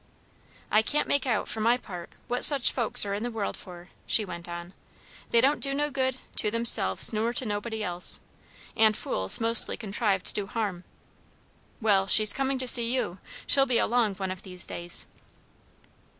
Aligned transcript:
"I 0.71 0.81
can't 0.81 1.07
make 1.07 1.27
out, 1.27 1.47
for 1.47 1.59
my 1.59 1.77
part, 1.77 2.09
what 2.27 2.43
such 2.43 2.71
folks 2.71 3.05
are 3.05 3.13
in 3.13 3.21
the 3.21 3.29
world 3.29 3.55
for," 3.55 3.89
she 4.07 4.25
went 4.25 4.49
on. 4.49 4.73
"They 5.29 5.41
don't 5.41 5.59
do 5.59 5.75
no 5.75 5.91
good, 5.91 6.17
to 6.37 6.49
themselves 6.49 7.13
nor 7.13 7.33
to 7.33 7.45
nobody 7.45 7.83
else. 7.83 8.19
And 8.75 8.97
fools 8.97 9.39
mostly 9.39 9.77
contrive 9.77 10.23
to 10.23 10.33
do 10.33 10.47
harm. 10.47 10.85
Well 11.79 12.07
she's 12.07 12.33
coming 12.33 12.57
to 12.57 12.67
see 12.67 12.91
you; 12.91 13.19
she'll 13.45 13.67
be 13.67 13.77
along 13.77 14.15
one 14.15 14.31
of 14.31 14.41
these 14.41 14.65
days." 14.65 15.05